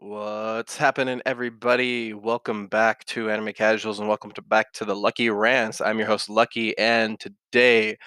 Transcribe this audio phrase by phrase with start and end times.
[0.00, 2.14] What's happening, everybody?
[2.14, 5.80] Welcome back to Anime Casuals and welcome to back to the Lucky Rants.
[5.80, 7.98] I'm your host, Lucky, and today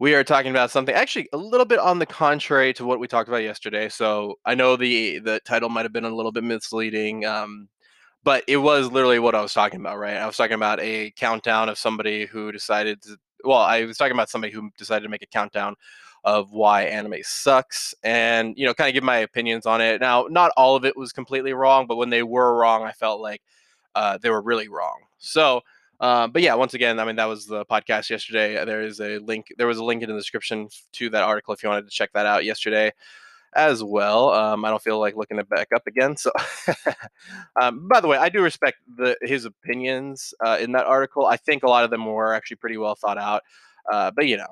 [0.00, 3.06] we are talking about something actually a little bit on the contrary to what we
[3.06, 3.88] talked about yesterday.
[3.88, 7.68] So I know the the title might have been a little bit misleading, um,
[8.24, 10.16] but it was literally what I was talking about, right?
[10.16, 13.16] I was talking about a countdown of somebody who decided to.
[13.44, 15.76] Well, I was talking about somebody who decided to make a countdown
[16.24, 20.00] of why anime sucks and you know kind of give my opinions on it.
[20.00, 23.20] Now not all of it was completely wrong but when they were wrong i felt
[23.20, 23.42] like
[23.94, 25.02] uh, they were really wrong.
[25.18, 25.60] So
[26.00, 28.64] um, but yeah once again i mean that was the podcast yesterday.
[28.64, 31.62] There is a link there was a link in the description to that article if
[31.62, 32.92] you wanted to check that out yesterday
[33.54, 34.30] as well.
[34.30, 36.30] Um, i don't feel like looking it back up again so
[37.60, 41.26] um, by the way i do respect the his opinions uh, in that article.
[41.26, 43.42] I think a lot of them were actually pretty well thought out
[43.92, 44.48] uh, but you know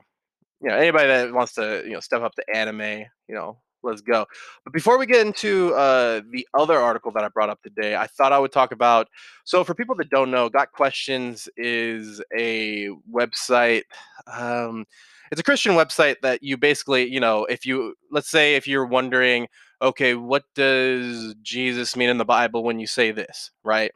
[0.63, 4.01] you know anybody that wants to you know step up to anime you know let's
[4.01, 4.27] go.
[4.65, 8.07] But before we get into uh, the other article that i brought up today i
[8.07, 9.09] thought i would talk about
[9.45, 13.83] so for people that don't know got questions is a website
[14.27, 14.85] um,
[15.31, 18.87] it's a christian website that you basically you know if you let's say if you're
[18.87, 19.49] wondering
[19.81, 23.51] okay what does jesus mean in the bible when you say this?
[23.65, 23.91] Right?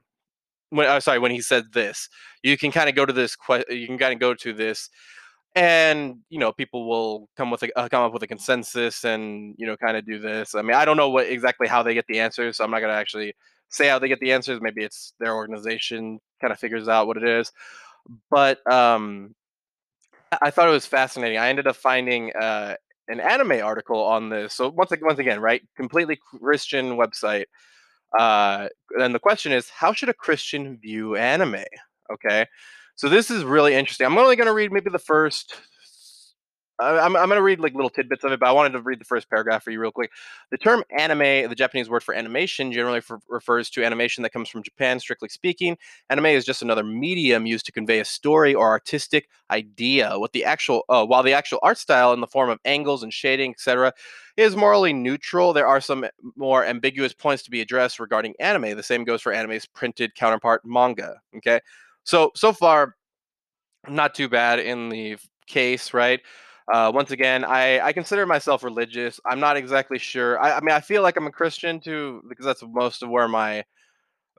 [0.71, 2.09] When, uh, sorry when he said this
[2.43, 4.91] you can kind of go to this que- you can kind of go to this
[5.57, 9.55] and you know people will come with a uh, come up with a consensus and
[9.57, 10.55] you know kind of do this.
[10.55, 12.81] I mean i don't know what exactly how they get the answers so i'm not
[12.81, 13.35] going to actually
[13.71, 14.61] say how they get the answers.
[14.61, 17.51] Maybe it's their organization kind of figures out what it is.
[18.31, 19.35] But um
[20.43, 21.39] i thought it was fascinating.
[21.39, 22.77] I ended up finding uh
[23.09, 24.55] an anime article on this.
[24.55, 27.47] So once again once again right completely christian website.
[28.19, 28.69] Uh
[29.01, 31.65] and the question is how should a christian view anime?
[32.13, 32.47] Okay
[32.97, 34.07] so this is really interesting.
[34.07, 35.55] I'm only going to read maybe the first.
[36.79, 39.01] I'm, I'm going to read like little tidbits of it, but I wanted to read
[39.01, 40.11] the first paragraph for you real quick.
[40.51, 44.63] The term anime, the Japanese word for animation, generally refers to animation that comes from
[44.63, 45.79] Japan, strictly speaking.
[46.11, 50.19] Anime is just another medium used to convey a story or artistic idea.
[50.19, 53.13] What the actual, uh, while the actual art style in the form of angles and
[53.13, 53.93] shading, etc.,
[54.37, 56.07] is morally neutral, there are some
[56.37, 58.77] more ambiguous points to be addressed regarding anime.
[58.77, 61.21] The same goes for anime's printed counterpart, manga.
[61.39, 61.61] Okay,
[62.05, 62.96] so so far,
[63.89, 65.17] not too bad in the
[65.47, 66.21] case, right?
[66.73, 69.21] Uh, once again, I, I consider myself religious.
[69.25, 70.41] I'm not exactly sure.
[70.41, 73.29] I, I mean, I feel like I'm a Christian too, because that's most of where
[73.29, 73.65] my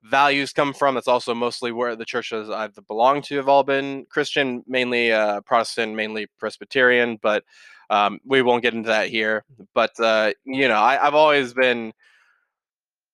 [0.03, 0.96] values come from.
[0.96, 5.41] That's also mostly where the churches I've belonged to have all been Christian, mainly uh,
[5.41, 7.18] Protestant, mainly Presbyterian.
[7.22, 7.44] But
[7.90, 9.46] um, we won't get into that here.
[9.74, 11.94] But uh, you know, I, I've always been,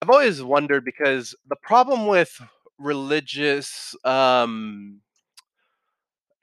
[0.01, 2.41] I've always wondered because the problem with
[2.79, 5.01] religious um,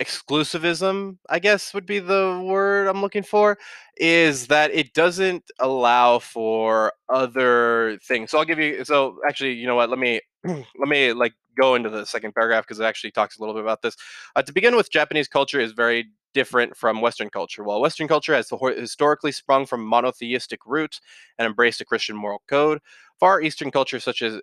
[0.00, 3.58] exclusivism, I guess would be the word I'm looking for,
[3.96, 8.30] is that it doesn't allow for other things.
[8.30, 11.74] So I'll give you so actually, you know what, let me let me like go
[11.74, 13.96] into the second paragraph because it actually talks a little bit about this.
[14.34, 17.64] Uh, to begin with, Japanese culture is very different from Western culture.
[17.64, 21.00] While Western culture has historically sprung from monotheistic roots
[21.38, 22.80] and embraced a Christian moral code,
[23.18, 24.40] Far Eastern culture such as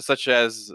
[0.00, 0.72] such as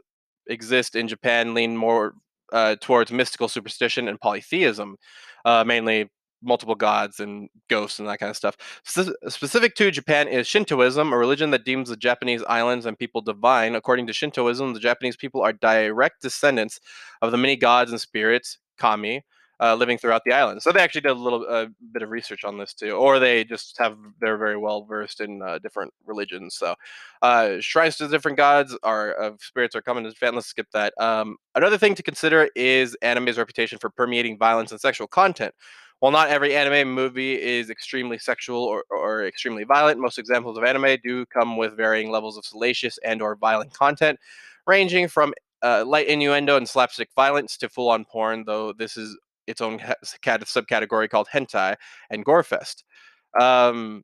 [0.47, 2.13] exist in Japan lean more
[2.51, 4.97] uh, towards mystical superstition and polytheism,
[5.45, 6.09] uh, mainly
[6.43, 8.57] multiple gods and ghosts and that kind of stuff.
[8.83, 13.75] specific to Japan is Shintoism, a religion that deems the Japanese islands and people divine.
[13.75, 16.79] According to Shintoism, the Japanese people are direct descendants
[17.21, 19.23] of the many gods and spirits, kami,
[19.61, 20.61] uh, living throughout the island.
[20.61, 23.43] So they actually did a little uh, bit of research on this too, or they
[23.43, 26.55] just have they're very well versed in uh, different religions.
[26.55, 26.75] So
[27.21, 30.33] uh, shrines to different gods are of spirits are coming to Japan.
[30.33, 30.93] Let's skip that.
[30.99, 35.53] Um, another thing to consider is anime's reputation for permeating violence and sexual content.
[35.99, 40.63] While not every anime movie is extremely sexual or, or extremely violent, most examples of
[40.63, 44.19] anime do come with varying levels of salacious and or violent content,
[44.65, 48.45] ranging from uh, light innuendo and slapstick violence to full-on porn.
[48.47, 49.15] Though this is
[49.51, 51.75] its own subcategory called hentai
[52.09, 52.83] and gorefest.
[53.39, 54.03] Um,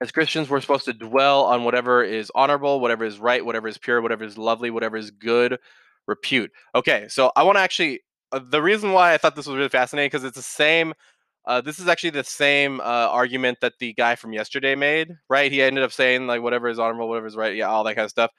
[0.00, 3.78] as Christians, we're supposed to dwell on whatever is honorable, whatever is right, whatever is
[3.78, 5.58] pure, whatever is lovely, whatever is good
[6.06, 6.50] repute.
[6.74, 8.00] Okay, so I want to actually.
[8.32, 10.94] Uh, the reason why I thought this was really fascinating because it's the same.
[11.46, 15.52] Uh, this is actually the same uh, argument that the guy from yesterday made, right?
[15.52, 18.04] He ended up saying like whatever is honorable, whatever is right, yeah, all that kind
[18.04, 18.30] of stuff.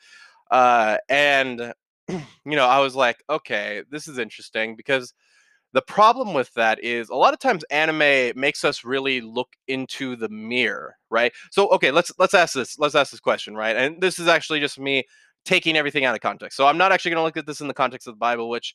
[0.51, 1.73] Uh, and
[2.09, 5.13] you know, I was like, okay, this is interesting because
[5.75, 10.15] the problem with that is a lot of times anime makes us really look into
[10.15, 11.33] the mirror, right?
[11.51, 13.75] So okay, let's let's ask this let's ask this question, right?
[13.75, 15.03] And this is actually just me
[15.43, 16.55] taking everything out of context.
[16.55, 18.49] So I'm not actually going to look at this in the context of the Bible,
[18.49, 18.73] which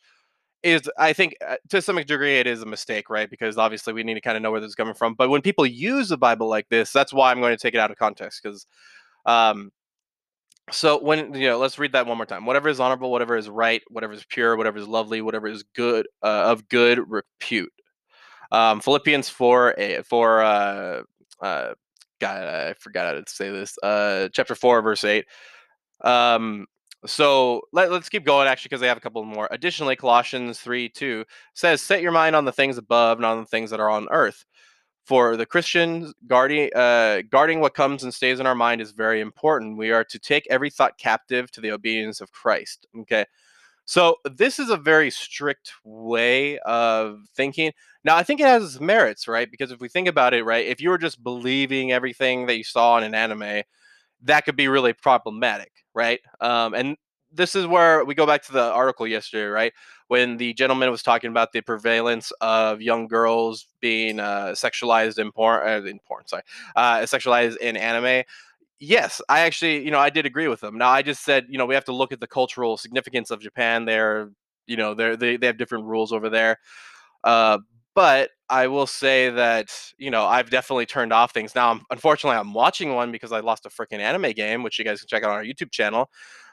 [0.62, 3.30] is I think uh, to some degree it is a mistake, right?
[3.30, 5.14] Because obviously we need to kind of know where this is coming from.
[5.14, 7.80] But when people use the Bible like this, that's why I'm going to take it
[7.80, 8.66] out of context because
[9.24, 9.70] um
[10.72, 12.46] So when you know, let's read that one more time.
[12.46, 16.06] Whatever is honorable, whatever is right, whatever is pure, whatever is lovely, whatever is good
[16.22, 17.72] uh, of good repute.
[18.52, 20.42] Um, Philippians four eh, four.
[20.42, 21.02] Uh,
[21.42, 21.74] uh,
[22.20, 23.76] God, I forgot how to say this.
[23.82, 25.26] Uh, chapter four, verse eight.
[26.02, 26.66] Um,
[27.06, 29.48] so let, us keep going actually because they have a couple more.
[29.50, 31.24] Additionally, Colossians 3 2
[31.54, 34.06] says, Set your mind on the things above, not on the things that are on
[34.10, 34.44] earth.
[35.10, 39.20] For the Christians, guarding, uh, guarding what comes and stays in our mind is very
[39.20, 39.76] important.
[39.76, 42.86] We are to take every thought captive to the obedience of Christ.
[43.00, 43.24] Okay.
[43.86, 47.72] So this is a very strict way of thinking.
[48.04, 49.50] Now, I think it has merits, right?
[49.50, 52.62] Because if we think about it, right, if you were just believing everything that you
[52.62, 53.64] saw in an anime,
[54.22, 56.20] that could be really problematic, right?
[56.40, 56.96] Um, and
[57.32, 59.72] this is where we go back to the article yesterday, right?
[60.08, 65.30] When the gentleman was talking about the prevalence of young girls being uh, sexualized in
[65.32, 66.42] porn, uh, in porn, sorry,
[66.76, 68.24] uh, sexualized in anime.
[68.78, 70.78] Yes, I actually, you know, I did agree with them.
[70.78, 73.40] Now, I just said, you know, we have to look at the cultural significance of
[73.40, 73.84] Japan.
[73.84, 74.30] They're,
[74.66, 76.58] you know, they're, they they have different rules over there.
[77.24, 77.58] Uh,
[77.94, 81.54] but I will say that you know I've definitely turned off things.
[81.54, 84.84] Now, I'm, unfortunately, I'm watching one because I lost a freaking anime game, which you
[84.84, 86.10] guys can check out on our YouTube channel.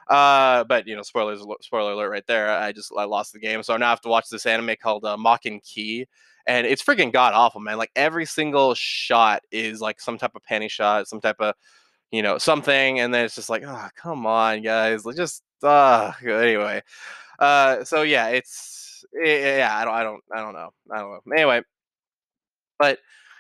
[0.10, 2.50] Uh, but you know, spoilers, spoiler alert, right there.
[2.50, 5.04] I just I lost the game, so I now have to watch this anime called
[5.04, 6.06] uh, Maken-ki,
[6.46, 7.78] and it's freaking god awful, man.
[7.78, 11.56] Like every single shot is like some type of panty shot, some type of
[12.12, 16.14] you know something, and then it's just like, oh, come on, guys, like just uh
[16.24, 16.82] anyway.
[17.40, 21.34] Uh, so yeah, it's yeah, I don't, I don't, I don't know, I don't know.
[21.36, 21.62] Anyway,
[22.80, 23.00] but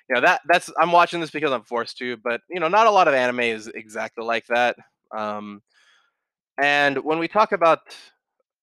[0.09, 2.87] you know that that's I'm watching this because I'm forced to, but you know, not
[2.87, 4.75] a lot of anime is exactly like that.
[5.15, 5.61] Um,
[6.57, 7.80] and when we talk about,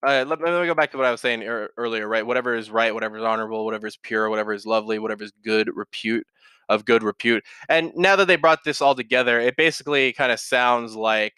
[0.06, 2.26] uh, let, let me go back to what I was saying er, earlier, right?
[2.26, 5.70] Whatever is right, whatever is honorable, whatever is pure, whatever is lovely, whatever is good
[5.75, 6.26] repute
[6.69, 7.44] of good repute.
[7.69, 11.35] And now that they brought this all together, it basically kind of sounds like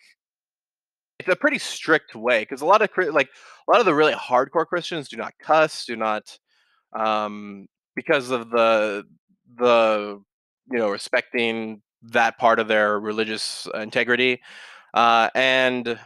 [1.19, 3.29] it's a pretty strict way because a lot of like
[3.69, 6.39] a lot of the really hardcore Christians do not cuss, do not
[6.95, 9.05] um, because of the
[9.57, 10.21] the
[10.71, 14.41] you know respecting that part of their religious integrity
[14.95, 15.99] uh, and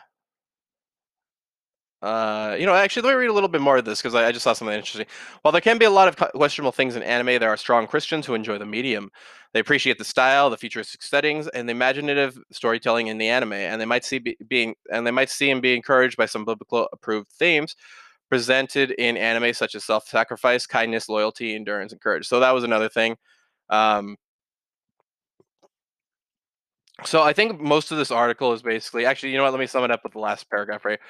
[2.03, 4.27] uh, you know, actually, let me read a little bit more of this because I,
[4.27, 5.07] I, just saw something interesting.
[5.43, 8.25] While there can be a lot of questionable things in anime, there are strong Christians
[8.25, 9.11] who enjoy the medium.
[9.53, 13.79] They appreciate the style, the futuristic settings, and the imaginative storytelling in the anime, and
[13.79, 16.89] they might see be, being and they might see and be encouraged by some biblical
[16.93, 17.77] approved themes
[18.31, 22.27] presented in anime such as self-sacrifice, kindness, loyalty, endurance, and courage.
[22.27, 23.17] So that was another thing.
[23.69, 24.17] Um,
[27.05, 29.53] so I think most of this article is basically actually, you know what?
[29.53, 31.01] Let me sum it up with the last paragraph right,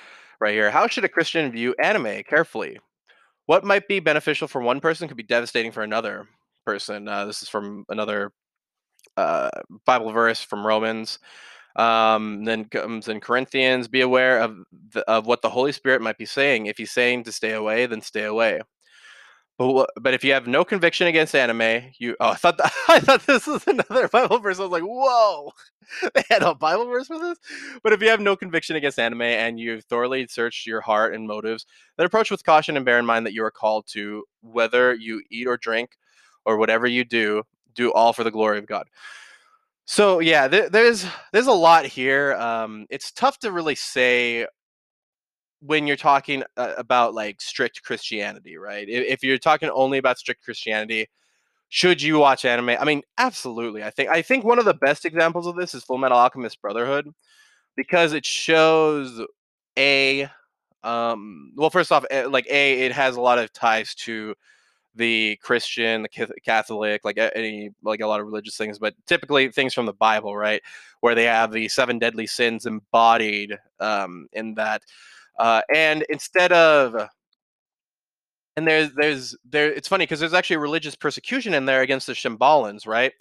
[0.41, 0.71] right here.
[0.71, 2.79] How should a Christian view anime carefully?
[3.47, 6.29] What might be beneficial for one person could be devastating for another
[6.65, 7.09] person.
[7.09, 8.33] Uh, this is from another
[9.17, 9.51] uh,
[9.87, 11.19] Bible verse from Romans.
[11.77, 13.89] Um, then comes in Corinthians.
[13.89, 14.57] Be aware of
[14.93, 16.67] the, of what the Holy Spirit might be saying.
[16.67, 18.61] If He's saying to stay away, then stay away.
[19.61, 22.99] But but if you have no conviction against anime, you oh I thought that, I
[22.99, 24.59] thought this was another Bible verse.
[24.59, 25.53] I was like, whoa,
[26.15, 27.39] they had a Bible verse for this.
[27.83, 31.27] But if you have no conviction against anime and you've thoroughly searched your heart and
[31.27, 31.67] motives,
[31.99, 35.23] then approach with caution and bear in mind that you are called to whether you
[35.31, 35.91] eat or drink
[36.47, 37.43] or whatever you do,
[37.75, 38.89] do all for the glory of God.
[39.85, 41.05] So yeah, there, there's
[41.35, 42.33] there's a lot here.
[42.37, 44.47] Um, it's tough to really say
[45.61, 48.89] when you're talking uh, about like strict Christianity, right?
[48.89, 51.09] If, if, you're talking only about strict Christianity,
[51.69, 52.71] should you watch anime?
[52.71, 53.85] I mean, absolutely.
[53.85, 56.61] I think I think one of the best examples of this is Full Metal Alchemist
[56.61, 57.09] Brotherhood
[57.77, 59.21] because it shows
[59.79, 60.29] a
[60.83, 64.35] um well first off eh, like a it has a lot of ties to
[64.95, 66.09] the Christian, the
[66.45, 70.37] Catholic, like any like a lot of religious things, but typically things from the Bible,
[70.37, 70.63] right?
[71.01, 74.83] Where they have the seven deadly sins embodied um, in that.
[75.41, 77.09] Uh, and instead of
[78.57, 82.13] and there's there's there it's funny because there's actually religious persecution in there against the
[82.13, 83.13] Shimbalans, right?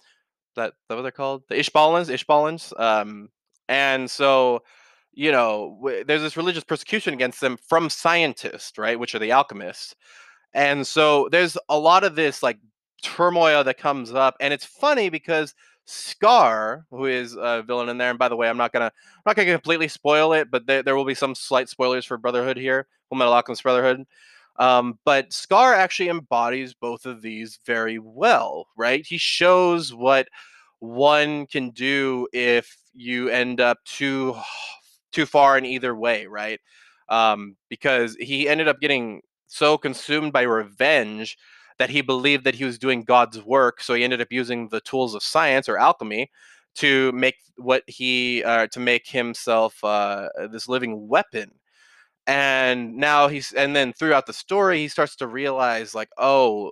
[0.56, 1.44] That that what they're called?
[1.48, 2.78] The Ishbalans, Ishbalans.
[2.80, 3.28] Um,
[3.68, 4.62] and so
[5.12, 8.98] you know w- there's this religious persecution against them from scientists, right?
[8.98, 9.94] Which are the alchemists.
[10.54, 12.58] And so there's a lot of this like
[13.02, 15.54] turmoil that comes up, and it's funny because
[15.90, 19.22] Scar, who is a villain in there, and by the way, I'm not gonna I'm
[19.26, 22.56] not gonna completely spoil it, but there, there will be some slight spoilers for Brotherhood
[22.56, 24.04] here, Full Alchemist Brotherhood.
[24.56, 29.04] Um, but Scar actually embodies both of these very well, right?
[29.06, 30.28] He shows what
[30.80, 34.36] one can do if you end up too
[35.12, 36.60] too far in either way, right?
[37.08, 41.36] Um, because he ended up getting so consumed by revenge
[41.80, 43.82] that he believed that he was doing God's work.
[43.82, 46.30] So he ended up using the tools of science or alchemy
[46.76, 51.52] to make what he uh, to make himself uh, this living weapon
[52.26, 56.70] and now he's and then throughout the story he starts to realize like oh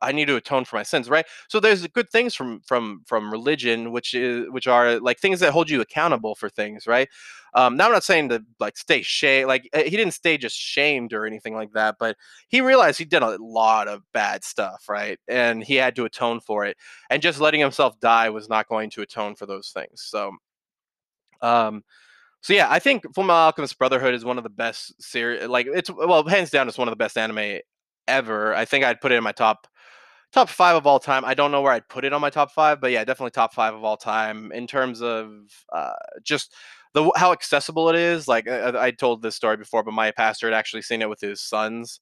[0.00, 3.30] i need to atone for my sins right so there's good things from from from
[3.30, 7.08] religion which is which are like things that hold you accountable for things right
[7.54, 10.56] um now i'm not saying to like stay shame like eh, he didn't stay just
[10.56, 12.16] shamed or anything like that but
[12.48, 16.40] he realized he did a lot of bad stuff right and he had to atone
[16.40, 16.76] for it
[17.10, 20.32] and just letting himself die was not going to atone for those things so
[21.42, 21.82] um
[22.40, 25.48] so yeah, I think Full Metal Alchemist Brotherhood is one of the best series.
[25.48, 27.60] Like it's well, hands down, it's one of the best anime
[28.06, 28.54] ever.
[28.54, 29.66] I think I'd put it in my top
[30.32, 31.24] top five of all time.
[31.24, 33.54] I don't know where I'd put it on my top five, but yeah, definitely top
[33.54, 35.30] five of all time in terms of
[35.72, 35.92] uh,
[36.22, 36.54] just
[36.94, 38.28] the how accessible it is.
[38.28, 41.20] Like I, I told this story before, but my pastor had actually seen it with
[41.20, 42.00] his sons,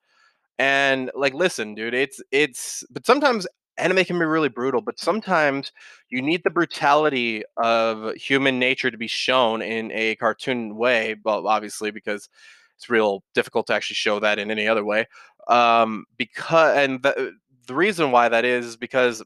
[0.59, 2.85] and like, listen, dude, it's it's.
[2.91, 3.47] But sometimes
[3.79, 5.73] anime can be really brutal, but sometimes
[6.09, 11.17] you need the brutality of human nature to be shown in a cartoon way.
[11.25, 12.29] Well, obviously, because
[12.77, 15.07] it's real difficult to actually show that in any other way.
[15.49, 17.35] Um, because and the
[17.67, 19.23] the reason why that is is because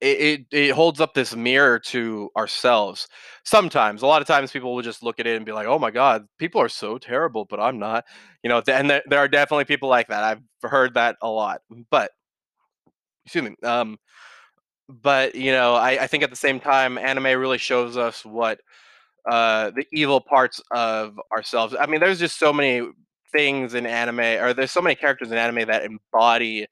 [0.00, 3.08] it, it, it holds up this mirror to ourselves.
[3.44, 5.78] Sometimes, a lot of times, people will just look at it and be like, "Oh
[5.78, 8.04] my God, people are so terrible," but I'm not.
[8.42, 10.24] You know, and there, there are definitely people like that.
[10.24, 12.10] I've heard that a lot, but
[13.24, 13.56] excuse me.
[13.62, 13.98] Um,
[14.88, 18.60] but you know, I, I think at the same time, anime really shows us what
[19.30, 21.74] uh, the evil parts of ourselves.
[21.78, 22.86] I mean, there's just so many
[23.32, 26.66] things in anime, or there's so many characters in anime that embody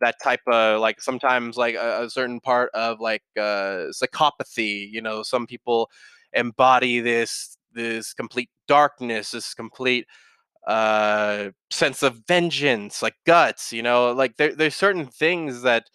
[0.00, 4.90] that type of like sometimes like a, a certain part of like uh, psychopathy.
[4.90, 5.90] You know, some people
[6.32, 10.06] embody this this complete darkness, this complete
[10.66, 15.90] uh sense of vengeance like guts you know like there, there's certain things that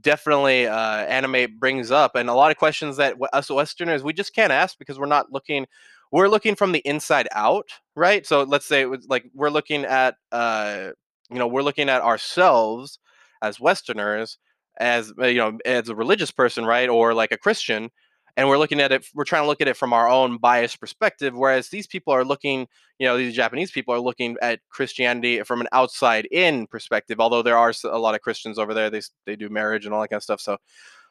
[0.00, 4.34] definitely uh anime brings up and a lot of questions that us westerners we just
[4.34, 5.66] can't ask because we're not looking
[6.12, 9.84] we're looking from the inside out right so let's say it was like we're looking
[9.84, 10.90] at uh
[11.28, 13.00] you know we're looking at ourselves
[13.42, 14.38] as westerners
[14.78, 17.90] as uh, you know as a religious person right or like a christian
[18.36, 20.80] and we're looking at it we're trying to look at it from our own biased
[20.80, 22.66] perspective whereas these people are looking
[22.98, 27.42] you know these japanese people are looking at christianity from an outside in perspective although
[27.42, 30.08] there are a lot of christians over there they, they do marriage and all that
[30.08, 30.56] kind of stuff so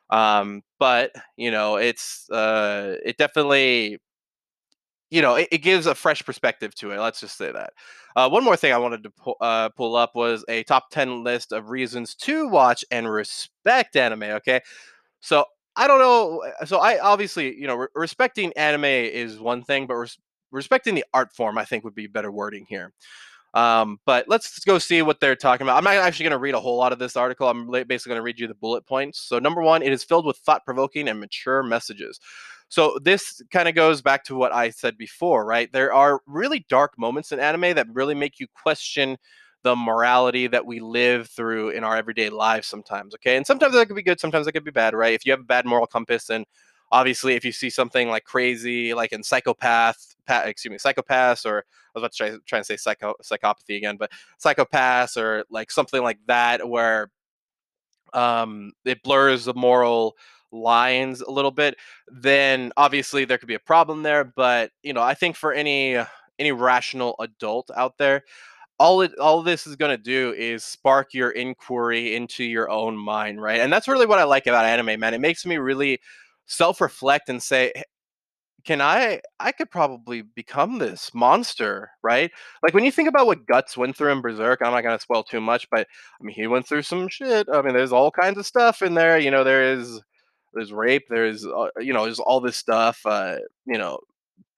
[0.09, 3.99] um but you know it's uh it definitely
[5.11, 7.73] you know it, it gives a fresh perspective to it let's just say that
[8.15, 11.23] uh, one more thing i wanted to pull, uh, pull up was a top 10
[11.23, 14.61] list of reasons to watch and respect anime okay
[15.21, 16.43] so I don't know.
[16.61, 20.17] Uh, so I obviously, you know, re- respecting anime is one thing, but res-
[20.51, 22.93] respecting the art form, I think, would be better wording here.
[23.53, 25.77] Um, but let's go see what they're talking about.
[25.77, 27.49] I'm not actually going to read a whole lot of this article.
[27.49, 29.19] I'm basically going to read you the bullet points.
[29.19, 32.19] So, number one, it is filled with thought provoking and mature messages.
[32.69, 35.71] So, this kind of goes back to what I said before, right?
[35.71, 39.17] There are really dark moments in anime that really make you question
[39.63, 43.85] the morality that we live through in our everyday lives sometimes okay and sometimes that
[43.85, 45.85] could be good sometimes that could be bad right if you have a bad moral
[45.85, 46.45] compass and
[46.91, 51.99] obviously if you see something like crazy like in psychopath excuse me psychopaths or i
[51.99, 54.11] was about to try, try and say psycho psychopathy again but
[54.43, 57.09] psychopaths or like something like that where
[58.13, 60.15] um it blurs the moral
[60.51, 65.01] lines a little bit then obviously there could be a problem there but you know
[65.01, 65.97] i think for any
[66.39, 68.23] any rational adult out there
[68.81, 72.97] all it all this is going to do is spark your inquiry into your own
[72.97, 73.59] mind right?
[73.59, 75.13] And that's really what i like about anime man.
[75.13, 76.01] It makes me really
[76.45, 77.71] self-reflect and say
[78.63, 82.31] can i i could probably become this monster right
[82.63, 85.23] like when you think about what guts went through in berserk i'm not to spoil
[85.23, 85.87] too much but
[86.19, 88.93] i mean he went through some shit i mean there's all kinds of stuff in
[88.93, 90.01] there you know there is
[90.53, 93.97] there's rape there's uh, you know there's all this stuff uh you know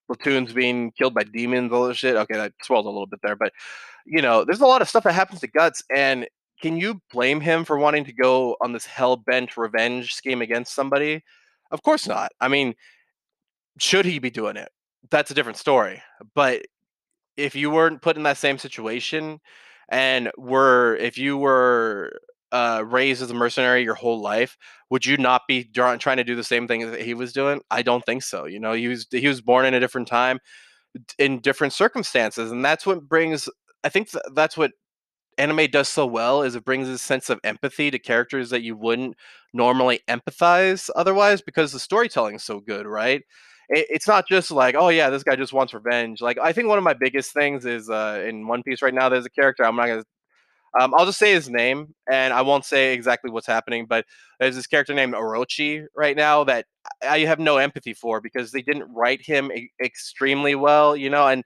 [0.06, 2.16] platoons being killed by demons, all this shit.
[2.16, 3.52] Okay, that swelled a little bit there, but
[4.06, 6.26] you know, there's a lot of stuff that happens to Guts, and
[6.60, 10.74] can you blame him for wanting to go on this hell bent revenge scheme against
[10.74, 11.22] somebody?
[11.70, 12.32] Of course not.
[12.40, 12.74] I mean,
[13.78, 14.70] should he be doing it?
[15.10, 16.02] That's a different story.
[16.34, 16.62] But
[17.36, 19.40] if you weren't put in that same situation,
[19.88, 22.18] and were if you were
[22.52, 24.56] uh, raised as a mercenary your whole life,
[24.90, 27.62] would you not be trying to do the same thing that he was doing?
[27.70, 28.46] I don't think so.
[28.46, 30.40] You know, he was he was born in a different time,
[31.18, 33.48] in different circumstances, and that's what brings.
[33.84, 34.72] I think th- that's what
[35.38, 38.76] anime does so well is it brings a sense of empathy to characters that you
[38.76, 39.16] wouldn't
[39.52, 43.22] normally empathize otherwise because the storytelling is so good, right?
[43.68, 46.20] It, it's not just like, oh yeah, this guy just wants revenge.
[46.20, 49.08] Like I think one of my biggest things is uh, in One Piece right now.
[49.08, 50.04] There's a character I'm not gonna
[50.78, 53.86] Um, I'll just say his name, and I won't say exactly what's happening.
[53.88, 54.04] But
[54.40, 56.66] there's this character named Orochi right now that
[57.02, 61.28] I have no empathy for because they didn't write him e- extremely well, you know.
[61.28, 61.44] And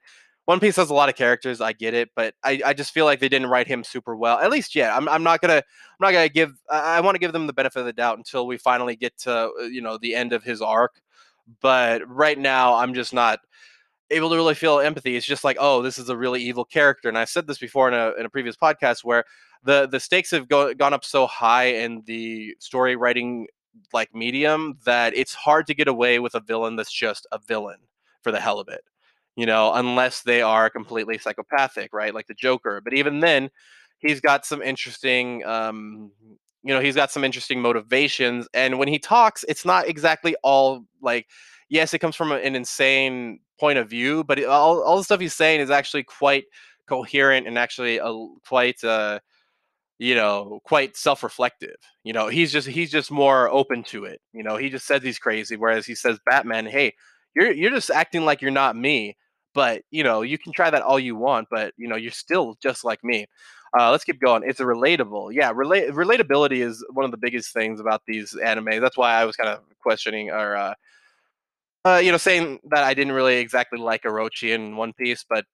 [0.49, 3.05] One Piece has a lot of characters, I get it, but I, I just feel
[3.05, 4.39] like they didn't write him super well.
[4.39, 4.91] At least, yet.
[4.91, 7.53] I'm, I'm not gonna I'm not gonna give I, I want to give them the
[7.53, 10.43] benefit of the doubt until we finally get to uh, you know the end of
[10.43, 11.03] his arc.
[11.61, 13.41] But right now, I'm just not
[14.09, 15.15] able to really feel empathy.
[15.15, 17.09] It's just like, oh, this is a really evil character.
[17.09, 19.25] And I said this before in a in a previous podcast where
[19.61, 23.45] the the stakes have go, gone up so high in the story writing
[23.93, 27.81] like medium that it's hard to get away with a villain that's just a villain
[28.23, 28.81] for the hell of it.
[29.35, 32.13] You know, unless they are completely psychopathic, right?
[32.13, 32.81] Like the Joker.
[32.83, 33.49] But even then,
[33.99, 36.11] he's got some interesting um
[36.63, 40.83] you know, he's got some interesting motivations and when he talks, it's not exactly all
[41.01, 41.27] like
[41.69, 45.19] yes, it comes from an insane point of view, but it, all all the stuff
[45.21, 46.45] he's saying is actually quite
[46.87, 49.19] coherent and actually a, quite uh
[49.99, 54.41] you know quite self-reflective you know he's just he's just more open to it you
[54.41, 56.93] know he just says he's crazy whereas he says batman hey
[57.35, 59.15] you're you're just acting like you're not me
[59.53, 62.55] but you know you can try that all you want but you know you're still
[62.61, 63.25] just like me
[63.79, 67.53] uh, let's keep going it's a relatable yeah relate relatability is one of the biggest
[67.53, 70.73] things about these anime that's why i was kind of questioning or uh,
[71.85, 75.45] uh, you know, saying that I didn't really exactly like Orochi in One Piece, but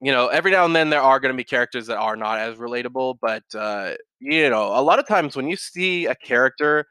[0.00, 2.38] you know, every now and then there are going to be characters that are not
[2.38, 3.18] as relatable.
[3.20, 6.86] But uh, you know, a lot of times when you see a character,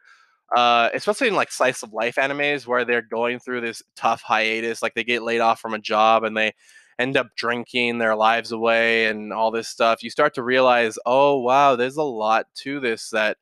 [0.56, 4.82] uh, especially in like slice of life animes where they're going through this tough hiatus,
[4.82, 6.54] like they get laid off from a job and they
[6.98, 11.40] end up drinking their lives away and all this stuff, you start to realize, oh
[11.40, 13.38] wow, there's a lot to this that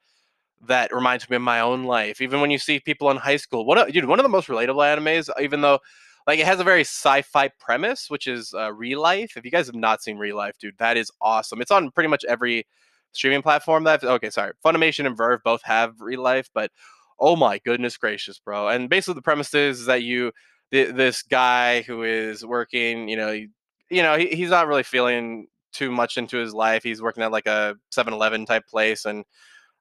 [0.68, 2.22] that reminds me of my own life.
[2.22, 4.84] Even when you see people in high school, what dude, one of the most relatable
[4.84, 5.80] animes, even though
[6.28, 9.38] like it has a very sci-fi premise, which is uh, ReLIFE.
[9.38, 11.62] If you guys have not seen ReLIFE, dude, that is awesome.
[11.62, 12.68] It's on pretty much every
[13.14, 16.72] streaming platform that I've, okay, sorry, Funimation and VRV both have ReLIFE, but
[17.20, 18.68] oh my goodness gracious, bro!
[18.68, 20.32] And basically the premise is that you
[20.72, 23.50] th- this guy who is working, you know, you,
[23.90, 26.84] you know, he, he's not really feeling too much into his life.
[26.84, 29.26] He's working at like a 7-Eleven type place and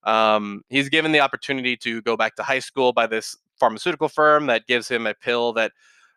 [0.05, 4.47] um, he's given the opportunity to go back to high school by this pharmaceutical firm
[4.47, 5.73] that gives him a pill that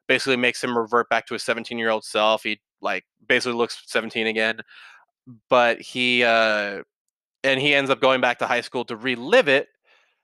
[0.08, 2.44] basically makes him revert back to his 17 year old self.
[2.44, 4.60] He like basically looks 17 again,
[5.50, 6.84] but he uh,
[7.44, 9.70] and he ends up going back to high school to relive it,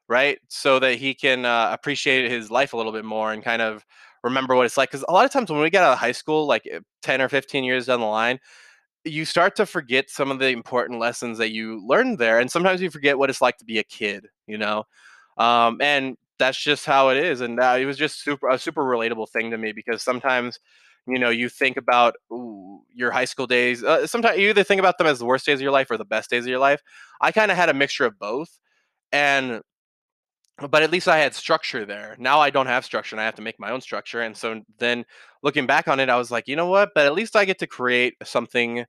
[0.07, 0.39] right?
[0.49, 3.85] So that he can uh, appreciate his life a little bit more and kind of
[4.23, 4.89] remember what it's like.
[4.91, 7.21] Because a lot of times when we get out of high school, like eh, 10
[7.21, 8.39] or 15 years down the line,
[9.05, 12.81] you start to forget some of the important lessons that you learned there and sometimes
[12.81, 14.83] you forget what it's like to be a kid you know
[15.37, 18.83] um, and that's just how it is and uh, it was just super a super
[18.83, 20.59] relatable thing to me because sometimes
[21.07, 24.79] you know you think about ooh, your high school days uh, sometimes you either think
[24.79, 26.59] about them as the worst days of your life or the best days of your
[26.59, 26.81] life
[27.21, 28.59] i kind of had a mixture of both
[29.11, 29.61] and
[30.69, 33.35] but at least i had structure there now i don't have structure and i have
[33.35, 35.05] to make my own structure and so then
[35.43, 37.59] looking back on it i was like you know what but at least i get
[37.59, 38.85] to create something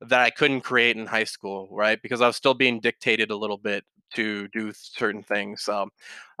[0.00, 2.00] that I couldn't create in high school, right?
[2.00, 5.62] Because I was still being dictated a little bit to do certain things.
[5.62, 5.88] So,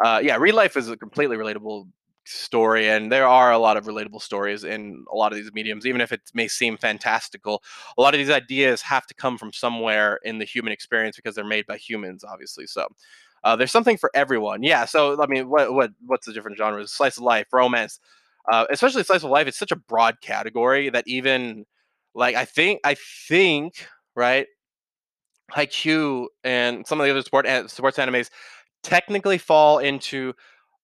[0.02, 1.88] uh, yeah, ReLIFE is a completely relatable
[2.24, 5.86] story, and there are a lot of relatable stories in a lot of these mediums,
[5.86, 7.62] even if it may seem fantastical.
[7.96, 11.34] A lot of these ideas have to come from somewhere in the human experience because
[11.34, 12.66] they're made by humans, obviously.
[12.66, 12.86] So.
[13.44, 14.62] Uh, there's something for everyone.
[14.62, 14.84] Yeah.
[14.84, 16.92] So I mean, what what what's the different genres?
[16.92, 18.00] Slice of life, romance,
[18.50, 19.46] uh, especially slice of life.
[19.46, 21.64] It's such a broad category that even
[22.14, 22.94] like I think I
[23.28, 24.46] think right,
[25.52, 28.28] Haikyuu and some of the other sport sports animes
[28.82, 30.34] technically fall into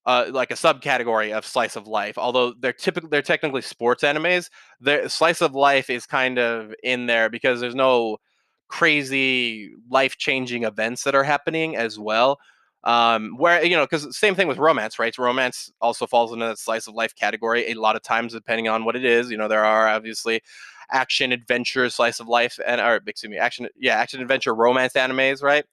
[0.07, 2.19] uh, like a subcategory of slice of life.
[2.19, 7.07] Although they're typically they're technically sports animes, their slice of life is kind of in
[7.07, 8.19] there because there's no
[8.69, 12.39] crazy life changing events that are happening as well.
[12.85, 15.17] Um, where you know, because same thing with romance, right?
[15.17, 18.85] Romance also falls into that slice of life category a lot of times, depending on
[18.85, 19.31] what it is.
[19.31, 20.43] You know, there are obviously
[20.91, 25.43] action adventure slice of life and or excuse me action yeah action adventure romance animes
[25.43, 25.65] right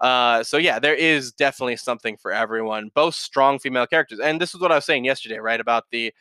[0.00, 4.54] uh, so yeah there is definitely something for everyone both strong female characters and this
[4.54, 6.12] is what i was saying yesterday right about the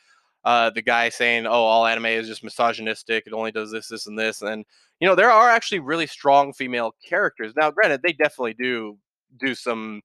[0.47, 3.27] uh, the guy saying oh all anime is just misogynistic.
[3.27, 4.41] It only does this this and this.
[4.41, 4.65] And
[5.01, 7.53] you know there are actually really strong female characters.
[7.57, 8.97] Now granted they definitely do
[9.37, 10.01] do some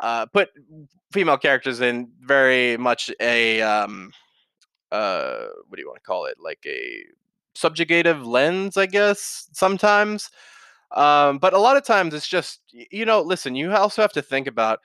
[0.00, 0.48] uh, put
[1.12, 4.10] female characters in very much a um,
[4.90, 6.38] uh, what do you want to call it?
[6.42, 7.04] Like a
[7.54, 10.30] subjugative lens, I guess, sometimes.
[10.90, 14.22] Um, but a lot of times it's just, you know, listen, you also have to
[14.22, 14.80] think about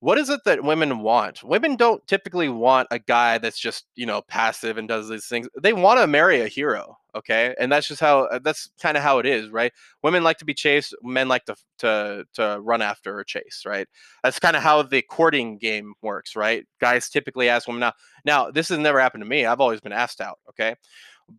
[0.00, 1.42] what is it that women want?
[1.42, 5.48] Women don't typically want a guy that's just, you know, passive and does these things.
[5.60, 7.54] They want to marry a hero, okay?
[7.58, 9.72] And that's just how uh, that's kind of how it is, right?
[10.02, 13.88] Women like to be chased, men like to to to run after or chase, right?
[14.22, 16.66] That's kind of how the courting game works, right?
[16.78, 17.92] Guys typically ask women now.
[18.24, 19.46] Now, this has never happened to me.
[19.46, 20.74] I've always been asked out, okay?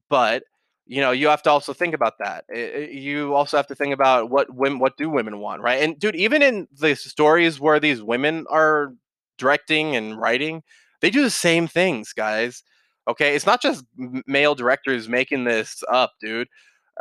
[0.09, 0.43] But
[0.87, 2.45] you know you have to also think about that.
[2.91, 5.81] You also have to think about what women what do women want right?
[5.81, 8.93] And dude even in the stories where these women are
[9.37, 10.63] directing and writing
[11.01, 12.63] they do the same things guys
[13.07, 13.35] okay?
[13.35, 13.85] It's not just
[14.25, 16.47] male directors making this up dude.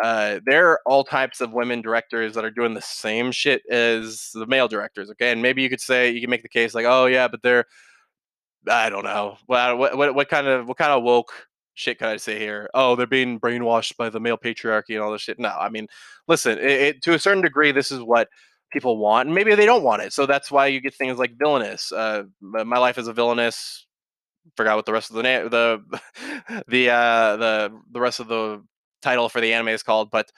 [0.03, 4.31] Uh, there are all types of women directors that are doing the same shit as
[4.35, 5.33] the male directors okay?
[5.33, 7.64] And maybe you could say you can make the case like oh yeah but they're
[8.68, 11.33] i don't know what, what, what kind of what kind of woke
[11.77, 12.69] shit can I say here?
[12.75, 15.39] Oh, they're being brainwashed by the male patriarchy and all this shit.
[15.39, 15.87] No, I mean,
[16.27, 18.29] listen, it, it, to a certain degree, this is what
[18.73, 20.12] people want, and maybe they don't want it.
[20.12, 21.93] So that's why you get things like villainess.
[21.93, 23.87] Uh, my life is a villainess.
[24.57, 25.83] Forgot what the rest of the name, the
[26.69, 28.65] the uh, the the rest of the
[29.03, 30.31] title for the anime is called, but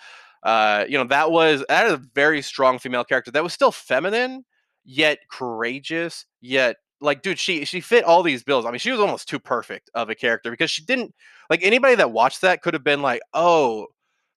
[0.43, 3.73] uh, you know that was that is a very strong female character that was still
[3.73, 4.45] feminine
[4.85, 9.01] yet courageous yet like dude she she fit all these bills i mean she was
[9.01, 11.15] almost too perfect of a character because she didn't
[11.51, 13.87] like anybody that watched that could have been like oh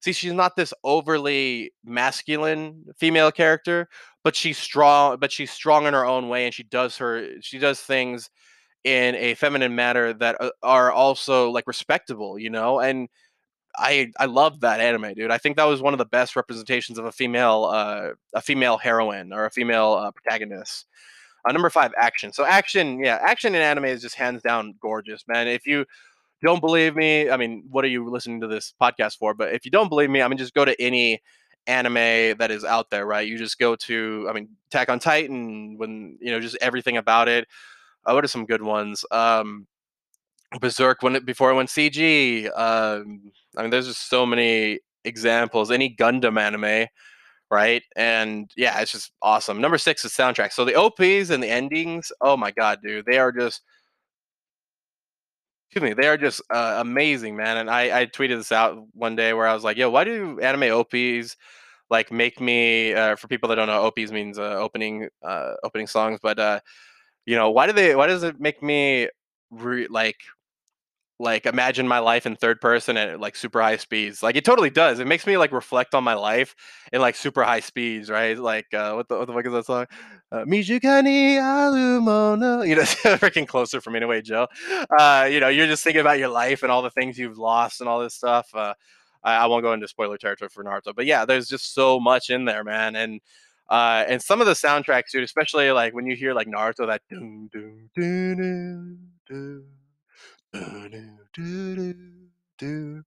[0.02, 3.88] see she's not this overly masculine female character
[4.24, 7.58] but she's strong but she's strong in her own way and she does her she
[7.58, 8.30] does things
[8.84, 13.10] in a feminine manner that uh, are also like respectable you know and
[13.78, 15.32] I I love that anime, dude.
[15.32, 18.78] I think that was one of the best representations of a female uh, a female
[18.78, 20.88] heroine or a female uh, protagonist.
[21.48, 22.32] Uh, number five, action.
[22.32, 25.48] So action, yeah, action in anime is just hands down gorgeous, man.
[25.48, 25.86] If you
[26.44, 29.34] don't believe me, I mean, what are you listening to this podcast for?
[29.34, 31.22] But if you don't believe me, I mean, just go to any
[31.68, 33.28] anime that is out there, right?
[33.28, 37.28] You just go to, I mean, Attack on Titan, when you know, just everything about
[37.28, 37.48] it.
[38.06, 39.06] Uh, what are some good ones?
[39.12, 39.68] Um,
[40.60, 42.46] Berserk when it before it went CG.
[42.58, 45.72] Um, I mean, there's just so many examples.
[45.72, 46.88] Any Gundam anime,
[47.52, 47.84] right?
[47.96, 49.62] And yeah, it's just awesome.
[49.62, 50.54] Number six is soundtrack.
[50.54, 53.62] So the OPs and the endings, oh my god, dude, they are just
[55.70, 57.58] excuse me, they are just uh, amazing, man.
[57.58, 60.40] And I, I tweeted this out one day where I was like, yo, why do
[60.42, 61.38] anime OPs
[61.90, 65.88] like make me uh, for people that don't know OPs means uh, opening uh, opening
[65.88, 66.60] songs, but uh,
[67.26, 69.10] you know, why do they why does it make me
[69.52, 70.18] re- like
[71.22, 74.24] like imagine my life in third person at like super high speeds.
[74.24, 75.00] Like it totally does.
[75.00, 76.56] It makes me like reflect on my life
[76.92, 78.38] in like super high speeds, right?
[78.38, 79.86] Like uh, what the what the fuck is that song?
[80.32, 80.46] Uh,
[81.40, 82.68] Alumono.
[82.72, 82.82] You know,
[83.18, 84.48] freaking closer from anyway, Joe.
[84.98, 87.82] Uh, you know, you're just thinking about your life and all the things you've lost
[87.82, 88.50] and all this stuff.
[88.54, 88.74] Uh,
[89.24, 92.30] I, I won't go into spoiler territory for Naruto, but yeah, there's just so much
[92.30, 92.96] in there, man.
[92.96, 93.22] And
[93.70, 97.02] uh, and some of the soundtracks, dude, especially like when you hear like Naruto, that
[97.10, 99.64] doom doom doom doom do
[100.54, 101.94] do do
[102.60, 103.04] do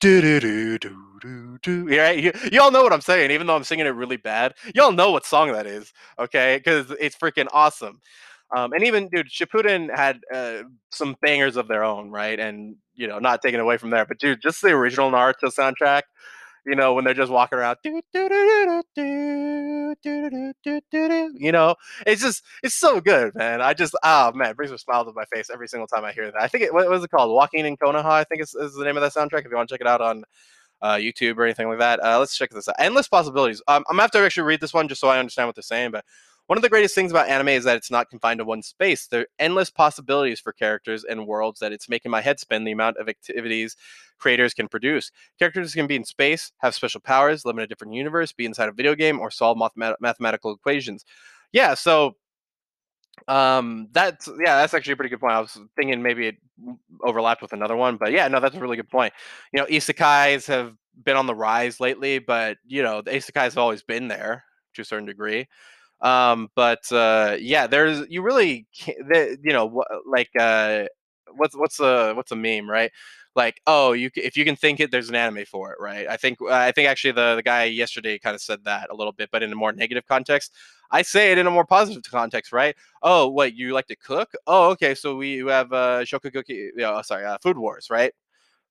[0.00, 0.78] do
[1.20, 4.16] do do Yeah, you, y'all know what I'm saying, even though I'm singing it really
[4.16, 4.54] bad.
[4.74, 6.56] Y'all know what song that is, okay?
[6.58, 8.00] Because it's freaking awesome.
[8.54, 12.38] Um, and even, dude, Shippuden had uh, some bangers of their own, right?
[12.38, 16.02] And you know, not taken away from there, but dude, just the original Naruto soundtrack
[16.64, 18.02] you know, when they're just walking around, you
[21.52, 21.74] know,
[22.06, 23.60] it's just, it's so good, man.
[23.60, 26.30] I just, oh man, brings a smile to my face every single time I hear
[26.30, 26.40] that.
[26.40, 27.32] I think it, what was it called?
[27.32, 29.44] Walking in Konoha, I think is, is the name of that soundtrack.
[29.44, 30.24] If you want to check it out on
[30.80, 32.76] uh, YouTube or anything like that, uh, let's check this out.
[32.78, 33.60] Endless possibilities.
[33.66, 35.62] Um, I'm gonna have to actually read this one just so I understand what they're
[35.62, 36.04] saying, but
[36.52, 39.06] one of the greatest things about anime is that it's not confined to one space.
[39.06, 42.72] There are endless possibilities for characters and worlds that it's making my head spin the
[42.72, 43.74] amount of activities
[44.18, 45.10] creators can produce.
[45.38, 48.68] Characters can be in space, have special powers, live in a different universe, be inside
[48.68, 51.06] a video game, or solve math- mathematical equations.
[51.52, 52.16] Yeah, so
[53.28, 56.36] um that's yeah that's actually a pretty good point i was thinking maybe it
[57.02, 59.12] overlapped with another one but yeah no that's a really good point
[59.52, 63.58] you know isekais have been on the rise lately but you know the isekais have
[63.58, 65.46] always been there to a certain degree
[66.02, 70.84] um, but uh, yeah, there's you really you know like uh,
[71.36, 72.90] what's what's a what's a meme right?
[73.34, 76.06] Like oh you if you can think it, there's an anime for it, right?
[76.08, 79.12] I think I think actually the the guy yesterday kind of said that a little
[79.12, 80.52] bit, but in a more negative context.
[80.94, 82.76] I say it in a more positive context, right?
[83.02, 84.30] Oh, what you like to cook?
[84.46, 84.94] Oh, okay.
[84.94, 88.12] So we you have uh, shokugeki, you know, sorry, uh, food wars, right?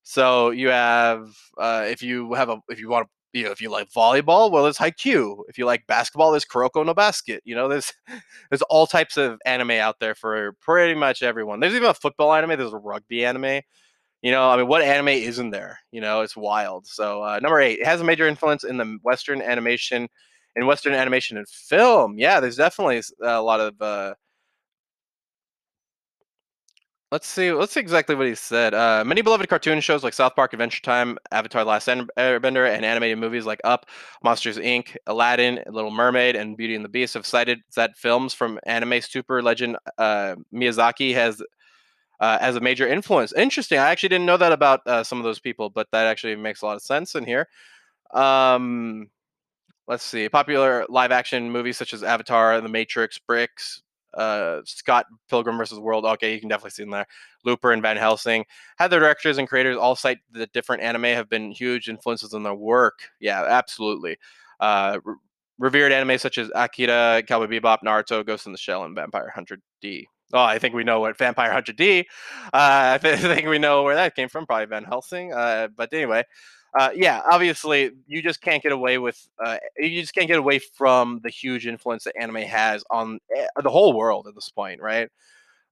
[0.02, 3.60] So you have uh, if you have a if you want to you know, if
[3.60, 5.44] you like volleyball, well, there's Haikyuu.
[5.48, 7.42] If you like basketball, there's Kuroko no Basket.
[7.44, 7.92] You know, there's
[8.50, 11.60] there's all types of anime out there for pretty much everyone.
[11.60, 12.58] There's even a football anime.
[12.58, 13.62] There's a rugby anime.
[14.22, 15.80] You know, I mean, what anime isn't there?
[15.90, 16.86] You know, it's wild.
[16.86, 20.08] So uh, number eight, it has a major influence in the Western animation
[20.54, 22.18] in Western animation and film.
[22.18, 23.80] Yeah, there's definitely a lot of.
[23.80, 24.14] Uh,
[27.12, 27.52] let's see.
[27.52, 28.72] Let's see exactly what he said.
[28.74, 33.18] Uh, many beloved cartoon shows like South Park, Adventure Time, Avatar: Last Airbender, and animated
[33.18, 33.86] movies like Up,
[34.24, 38.58] Monsters Inc., Aladdin, Little Mermaid, and Beauty and the Beast have cited that films from
[38.64, 41.40] anime super legend uh, Miyazaki has
[42.18, 43.32] uh, as a major influence.
[43.34, 43.78] Interesting.
[43.78, 46.62] I actually didn't know that about uh, some of those people, but that actually makes
[46.62, 47.46] a lot of sense in here.
[48.14, 49.10] Um,
[49.86, 50.28] let's see.
[50.30, 53.82] Popular live action movies such as Avatar, The Matrix, Bricks,
[54.14, 56.04] uh, Scott Pilgrim versus World.
[56.04, 57.06] Okay, you can definitely see them there.
[57.44, 58.44] Looper and Van Helsing
[58.76, 62.42] had their directors and creators all cite that different anime have been huge influences on
[62.42, 63.00] their work.
[63.20, 64.16] Yeah, absolutely.
[64.60, 65.14] Uh, re-
[65.58, 69.58] revered anime such as Akira, Cowboy Bebop, Naruto, Ghost in the Shell, and Vampire Hunter
[69.80, 70.08] D.
[70.32, 72.06] Oh, I think we know what Vampire Hunter D.
[72.52, 74.46] Uh, I think we know where that came from.
[74.46, 75.32] Probably Van Helsing.
[75.32, 76.24] Uh, but anyway,
[76.78, 79.28] uh, yeah, obviously, you just can't get away with.
[79.44, 83.46] Uh, you just can't get away from the huge influence that anime has on eh,
[83.62, 85.08] the whole world at this point, right?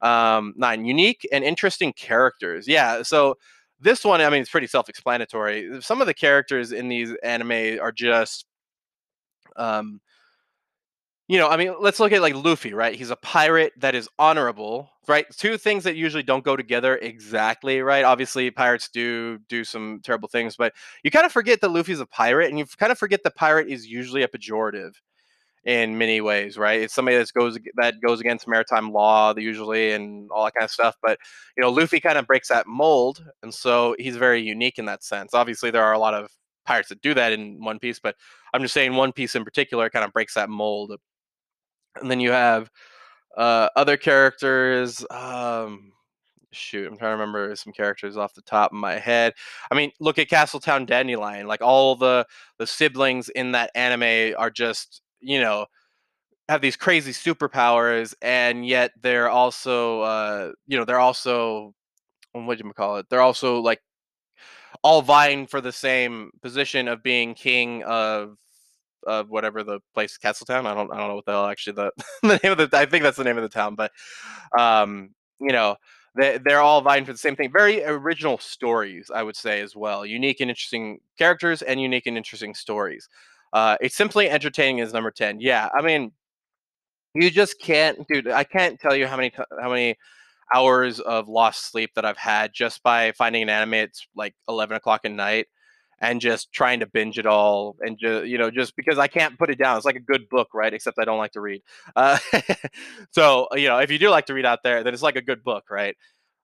[0.02, 2.68] Um, nine unique and interesting characters.
[2.68, 3.36] Yeah, so
[3.80, 5.80] this one, I mean, it's pretty self-explanatory.
[5.82, 8.46] Some of the characters in these anime are just
[9.56, 10.00] um,
[11.28, 12.94] you know, I mean, let's look at like Luffy, right?
[12.94, 15.26] He's a pirate that is honorable, right?
[15.36, 18.04] Two things that usually don't go together exactly, right?
[18.04, 22.06] Obviously, pirates do do some terrible things, but you kind of forget that Luffy's a
[22.06, 24.92] pirate, and you kind of forget the pirate is usually a pejorative
[25.64, 26.80] in many ways, right?
[26.80, 30.70] It's somebody that goes that goes against maritime law usually, and all that kind of
[30.70, 30.96] stuff.
[31.02, 31.18] But
[31.56, 35.02] you know, Luffy kind of breaks that mold, and so he's very unique in that
[35.04, 35.34] sense.
[35.34, 36.30] Obviously, there are a lot of
[36.66, 38.14] pirates that do that in One Piece, but
[38.54, 40.92] I'm just saying One Piece in particular kind of breaks that mold
[41.96, 42.70] and then you have
[43.36, 45.04] uh, other characters.
[45.10, 45.92] Um,
[46.52, 49.34] shoot, I'm trying to remember some characters off the top of my head.
[49.70, 51.46] I mean, look at Castletown Dandelion.
[51.46, 52.26] Like all the
[52.58, 55.66] the siblings in that anime are just you know
[56.48, 61.74] have these crazy superpowers, and yet they're also uh, you know they're also
[62.32, 63.06] what do you call it?
[63.08, 63.80] They're also like
[64.82, 68.36] all vying for the same position of being king of
[69.06, 70.66] of whatever the place Castletown.
[70.66, 72.86] I don't I don't know what the hell actually the, the name of the I
[72.86, 73.92] think that's the name of the town, but
[74.58, 75.10] um,
[75.40, 75.76] you know,
[76.16, 77.52] they they're all vying for the same thing.
[77.52, 80.04] Very original stories, I would say as well.
[80.04, 83.08] Unique and interesting characters and unique and interesting stories.
[83.52, 85.40] Uh, it's simply entertaining as number 10.
[85.40, 86.12] Yeah, I mean
[87.14, 89.96] you just can't dude, I can't tell you how many how many
[90.54, 94.76] hours of lost sleep that I've had just by finding an anime it's like 11
[94.76, 95.46] o'clock at night
[96.00, 99.38] and just trying to binge it all and just you know just because I can't
[99.38, 99.76] put it down.
[99.76, 100.72] It's like a good book, right?
[100.72, 101.62] Except I don't like to read.
[101.94, 102.18] Uh,
[103.10, 105.22] so you know, if you do like to read out there, then it's like a
[105.22, 105.96] good book, right?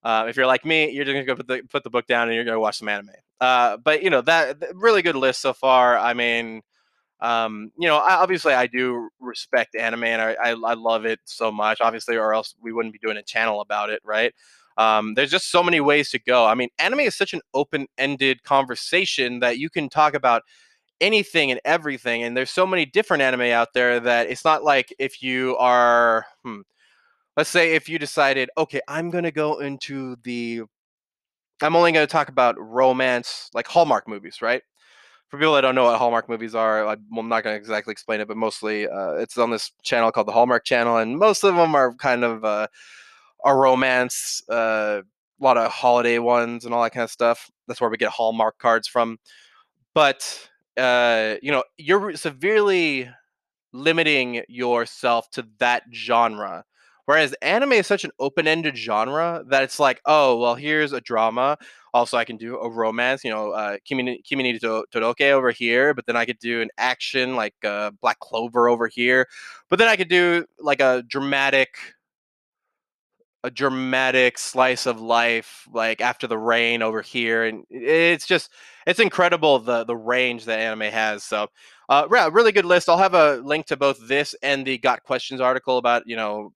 [0.02, 2.28] Uh, if you're like me, you're just gonna go put the put the book down
[2.28, 3.10] and you're gonna watch some anime.
[3.40, 5.98] Uh, but you know that really good list so far.
[5.98, 6.62] I mean,
[7.20, 11.20] um, you know, I, obviously I do respect anime and I, I I love it
[11.24, 11.80] so much.
[11.80, 14.34] Obviously, or else we wouldn't be doing a channel about it, right?
[14.76, 16.44] Um, there's just so many ways to go.
[16.46, 20.42] I mean, anime is such an open-ended conversation that you can talk about
[21.00, 22.22] anything and everything.
[22.22, 26.26] And there's so many different anime out there that it's not like if you are,
[26.44, 26.60] hmm,
[27.36, 30.62] let's say, if you decided, okay, I'm gonna go into the,
[31.62, 34.62] I'm only gonna talk about romance, like Hallmark movies, right?
[35.28, 38.20] For people that don't know what Hallmark movies are, I'm not going to exactly explain
[38.20, 41.56] it, but mostly uh, it's on this channel called the Hallmark Channel, and most of
[41.56, 42.68] them are kind of uh,
[43.46, 45.00] a romance, uh,
[45.40, 47.50] a lot of holiday ones and all that kind of stuff.
[47.68, 49.18] That's where we get Hallmark cards from.
[49.94, 53.08] But uh, you know, you're severely
[53.72, 56.64] limiting yourself to that genre.
[57.06, 61.56] Whereas anime is such an open-ended genre that it's like, oh, well, here's a drama.
[61.94, 64.58] Also, I can do a romance, you know, uh, Kimi, Kimi ni
[65.30, 69.28] over here, but then I could do an action like uh, Black Clover over here.
[69.70, 71.78] But then I could do like a dramatic
[73.46, 78.50] a dramatic slice of life like after the rain over here and it's just
[78.88, 81.46] it's incredible the the range that anime has so
[81.88, 82.88] uh yeah, really good list.
[82.88, 86.52] I'll have a link to both this and the got questions article about you know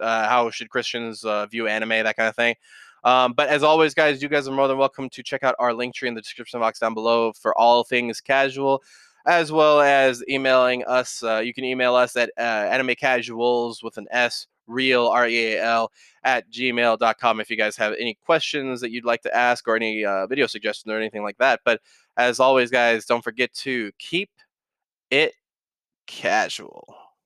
[0.00, 2.54] uh, how should christians uh, view anime that kind of thing
[3.04, 5.72] um, but as always guys you guys are more than welcome to check out our
[5.72, 8.82] Linktree in the description box down below for all things casual
[9.26, 13.98] as well as emailing us uh, you can email us at uh, anime casuals with
[13.98, 15.90] an s real r-e-a-l
[16.24, 20.04] at gmail.com if you guys have any questions that you'd like to ask or any
[20.04, 21.60] uh, video suggestions or anything like that.
[21.64, 21.80] But
[22.16, 24.30] as always, guys, don't forget to keep
[25.10, 25.34] it
[26.06, 26.96] casual.